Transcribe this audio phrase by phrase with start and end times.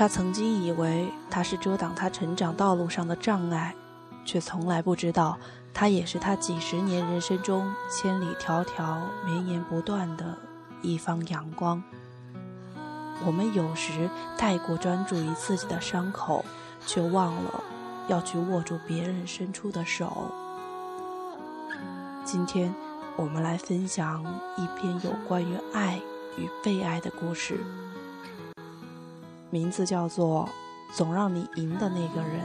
[0.00, 3.74] 他曾经以为他是遮挡他成长道路上的障碍，
[4.24, 5.36] 却从来不知道，
[5.74, 10.38] 他也是他几十年人生中千里迢迢、绵延不断的
[10.80, 11.82] 一方阳光。
[13.26, 14.08] 我们有时
[14.38, 16.46] 太过专注于自己的伤口，
[16.86, 17.62] 却忘了
[18.08, 20.32] 要去握住别人伸出的手。
[22.24, 22.74] 今天，
[23.16, 24.24] 我们来分享
[24.56, 26.00] 一篇有关于爱
[26.38, 27.60] 与被爱的故事。
[29.50, 30.48] 名字叫做
[30.96, 32.40] 《总让你赢的那个人》。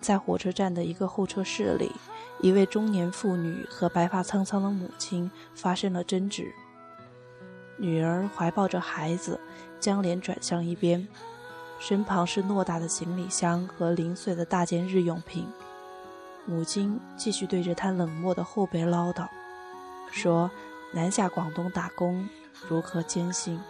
[0.00, 1.92] 在火车站的一个候车室里，
[2.40, 6.50] 一位中年妇女和白发苍苍的母亲发生了争执。
[7.78, 9.40] 女儿怀抱着孩子，
[9.80, 11.06] 将脸转向一边，
[11.78, 15.46] 身旁是偌大的行李箱和零碎的大件日用品。
[16.44, 19.28] 母亲继续对着他冷漠的后背唠叨，
[20.10, 20.50] 说
[20.92, 22.28] ：“南下广东打工
[22.68, 23.60] 如何艰辛，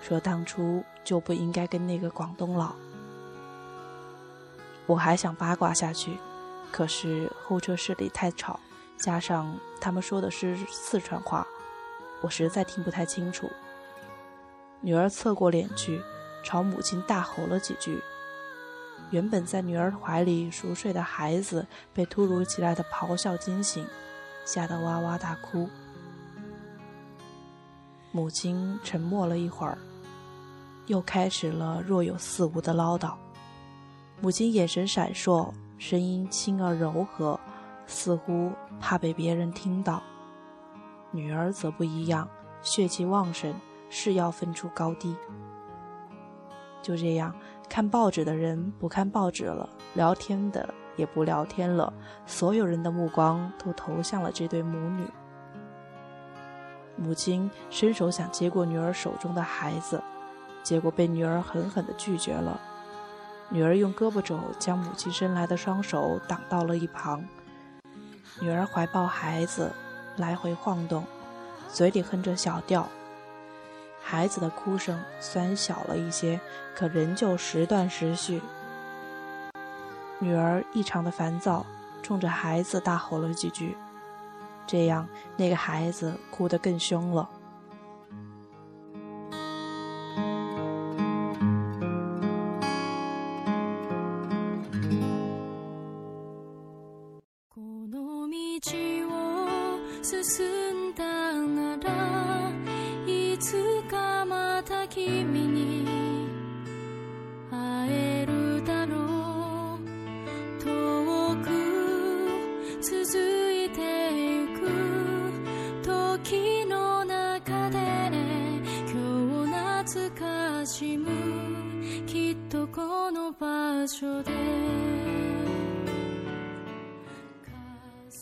[0.00, 2.74] 说当初就不应该跟那个广东佬。”
[4.86, 6.16] 我还想八卦下去，
[6.72, 8.58] 可是候车室里太吵，
[8.96, 11.46] 加上他们说的是四川话。
[12.20, 13.50] 我实在听不太清楚。
[14.80, 16.00] 女儿侧过脸去，
[16.42, 18.00] 朝母亲大吼了几句。
[19.10, 23.86] 原本在女儿怀里熟睡的孩子被突如其来的咆哮惊醒，
[24.44, 25.68] 吓得哇哇大哭。
[28.12, 29.76] 母亲沉默了一会儿，
[30.86, 33.14] 又开始了若有似无的唠叨。
[34.20, 37.38] 母亲眼神闪烁，声音轻而柔和，
[37.86, 40.02] 似乎怕被别人听到。
[41.12, 42.28] 女儿则不一样，
[42.62, 43.54] 血气旺盛，
[43.88, 45.16] 是要分出高低。
[46.82, 47.34] 就这样，
[47.68, 51.92] 看报纸的人不看报纸了，聊天的也不聊天了，
[52.26, 55.04] 所有人的目光都投向了这对母女。
[56.96, 60.02] 母亲伸手想接过女儿手中的孩子，
[60.62, 62.60] 结果被女儿狠狠地拒绝了。
[63.48, 67.24] 女儿用胳膊肘将母亲伸来的双手挡到了一旁。
[68.40, 69.72] 女儿怀抱孩子。
[70.16, 71.04] 来回晃动，
[71.68, 72.88] 嘴里哼着小调。
[74.02, 76.40] 孩子的哭声虽然小了一些，
[76.74, 78.40] 可仍旧时断时续。
[80.18, 81.64] 女儿异常的烦躁，
[82.02, 83.76] 冲着孩子大吼了几句，
[84.66, 87.28] 这样那个孩子哭得更凶了。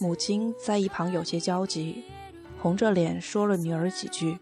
[0.00, 2.02] 母亲在一旁有些焦急，
[2.60, 4.38] 红着脸说了女儿几句。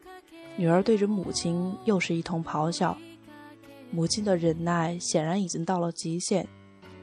[0.56, 2.96] 女儿对着母亲又是一通咆哮。
[3.90, 6.48] 母亲的忍耐显然已经到了极限，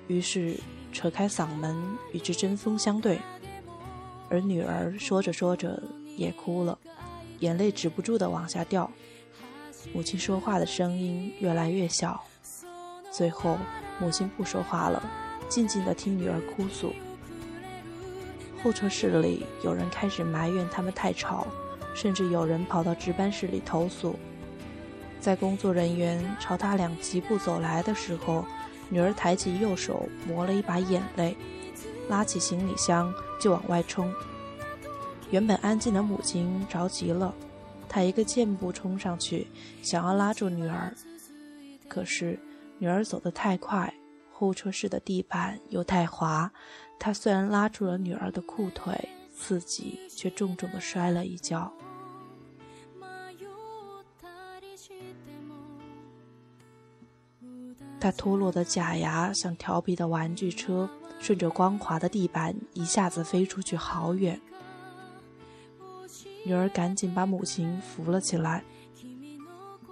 [0.07, 0.57] 于是
[0.91, 1.75] 扯开嗓门
[2.11, 3.19] 与之针锋相对。
[4.29, 5.81] 而女儿说着说着
[6.17, 6.77] 也哭了，
[7.39, 8.89] 眼泪止不住的往下掉。
[9.93, 12.23] 母亲说话的声音越来越小，
[13.11, 13.57] 最后
[13.99, 15.01] 母亲不说话了，
[15.47, 16.93] 静静的听女儿哭诉。
[18.63, 21.45] 候车室里有人开始埋怨他们太吵，
[21.93, 24.17] 甚至有人跑到值班室里投诉。
[25.19, 28.45] 在工作人员朝他俩疾步走来的时候，
[28.89, 31.35] 女儿抬起右手抹了一把眼泪，
[32.09, 34.13] 拉起行李箱就往外冲。
[35.29, 37.33] 原本安静的母亲着急了。
[37.87, 39.47] 她一个箭步冲上去，
[39.81, 40.93] 想要拉住女儿，
[41.87, 42.39] 可是
[42.83, 43.93] 女儿走得太快，
[44.33, 46.51] 候车室的地板又太滑。
[46.99, 51.71] 他虽然拉住了女儿的裤腿，自己却重重的摔了一跤。
[58.01, 60.89] 他脱落的假牙像调皮的玩具车，
[61.21, 64.41] 顺着光滑的地板一下子飞出去好远。
[66.45, 68.61] 女儿赶紧把母亲扶了起来，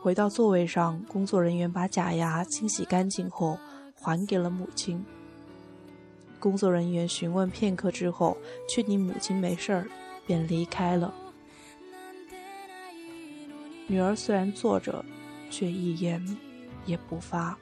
[0.01, 0.99] 回到座位上。
[1.07, 3.57] 工作人员把假牙清洗干净后，
[3.93, 5.05] 还给了母亲。
[6.39, 8.35] 工作人员询问片刻之后，
[8.67, 9.87] 确定母亲没事儿，
[10.25, 11.13] 便离开了。
[13.85, 15.05] 女儿虽然坐着，
[15.51, 16.37] 却一言
[16.85, 17.55] 也不发。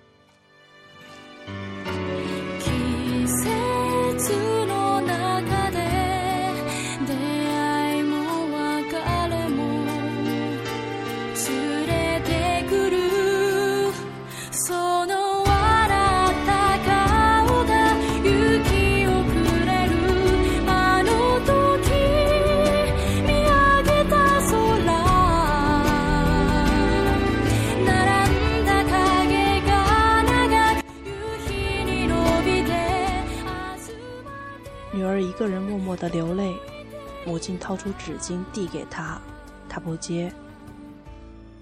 [37.70, 39.22] 掏出纸巾递给他，
[39.70, 40.34] 他不接。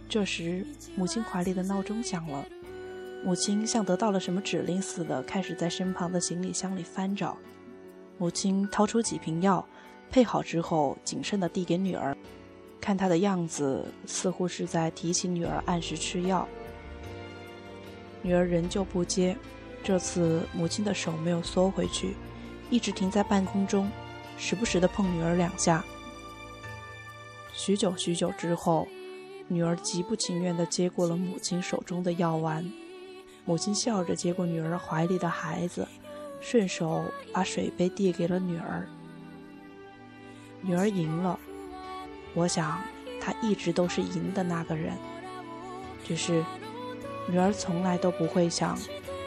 [0.08, 0.66] 这时，
[0.96, 2.46] 母亲怀里的闹钟响了，
[3.26, 7.38] 母亲像得到了什么指令似的，开始在身旁的行李箱里翻找。
[8.18, 9.68] 母亲掏出几瓶药，
[10.10, 12.16] 配好之后，谨慎的递给女儿，
[12.80, 16.48] 看她的样子，似乎是在提醒女儿按时吃药。
[18.22, 19.36] 女儿仍旧不接，
[19.84, 22.16] 这次母亲的手没有缩回去。
[22.70, 23.92] 一直停在半空中，
[24.38, 25.84] 时不时的碰女儿两下。
[27.58, 28.88] 许久许久之后，
[29.48, 32.72] 女儿极不情愿地接过了母亲手中的药丸。
[33.46, 35.88] 母亲笑着接过女儿怀里的孩子，
[36.40, 38.88] 顺手把水杯递给了女儿。
[40.62, 41.40] 女儿赢了，
[42.36, 42.80] 我想
[43.20, 44.94] 她一直都是赢的那个人。
[46.06, 46.46] 只是，
[47.28, 48.78] 女儿从来都不会想，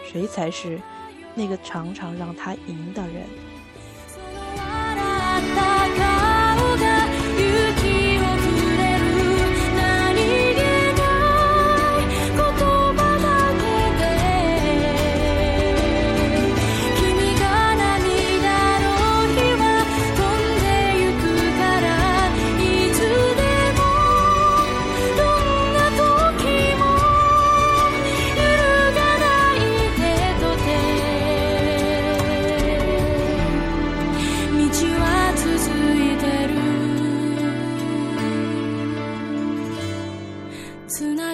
[0.07, 0.81] 谁才是。
[1.35, 3.27] 那个常常让她赢的人。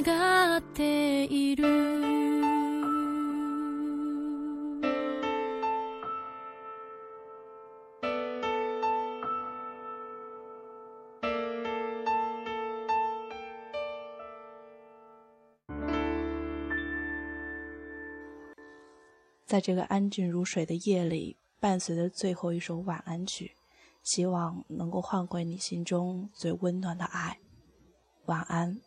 [0.07, 0.63] 在
[19.61, 23.57] 这个安静如水的夜里，伴随着最后一首晚安曲，
[24.05, 27.41] 希望能够换回你心中最温暖的爱。
[28.27, 28.81] 晚安，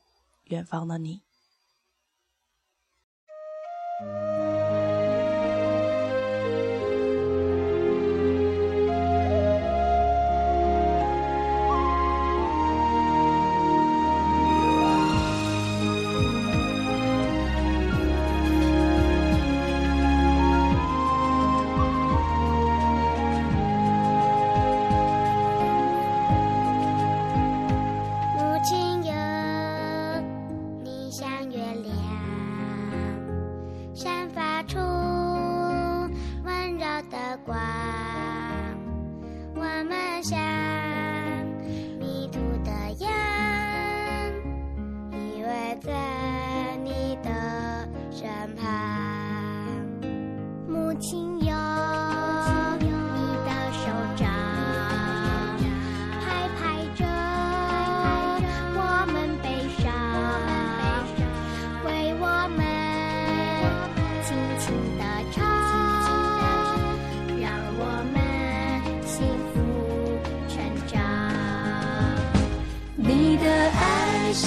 [0.50, 1.22] 远方的你。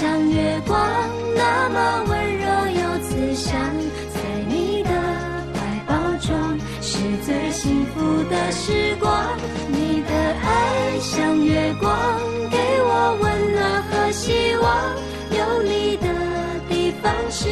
[0.03, 0.77] 像月光
[1.37, 3.55] 那么温柔又慈祥，
[4.13, 4.19] 在
[4.49, 4.91] 你的
[5.55, 9.39] 怀抱中是最幸福的时光。
[9.69, 11.89] 你的爱像月光，
[12.51, 14.93] 给我温暖和希望。
[15.31, 16.09] 有你的
[16.69, 17.49] 地方是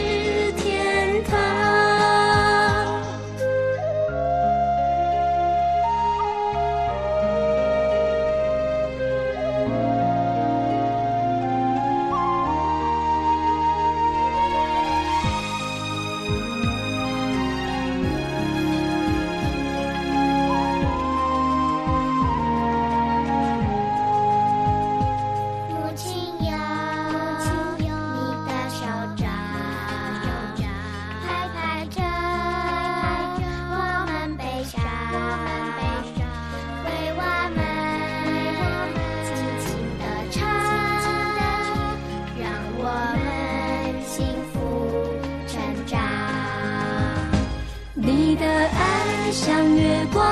[49.32, 50.26] 像月光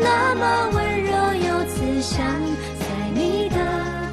[0.00, 2.26] 那么温柔又慈祥
[2.80, 3.56] 在你的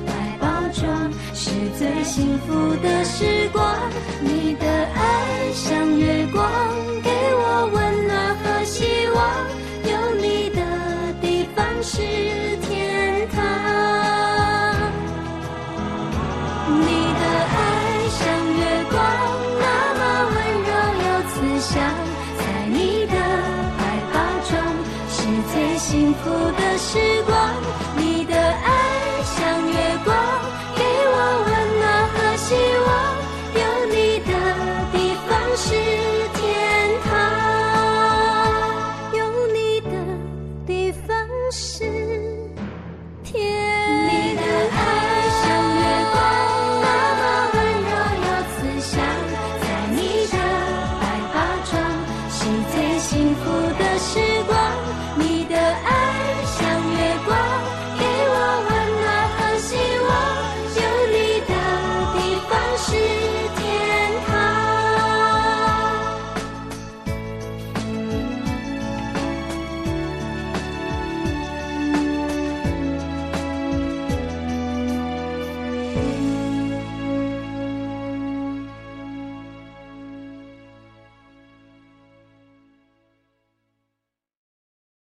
[0.05, 0.87] 怀抱中
[1.33, 3.75] 是最幸福的时光。
[25.89, 27.55] 幸福的时光
[27.95, 30.13] 你的爱像月光
[30.75, 31.15] 给我
[31.45, 32.49] 温暖和希
[32.85, 32.89] 望
[33.55, 34.29] 有你的
[34.91, 35.65] 地方是
[36.33, 36.43] 天
[37.05, 37.07] 堂。
[39.17, 39.19] 有
[39.53, 39.89] 你的
[40.65, 41.07] 地方
[41.53, 42.16] 是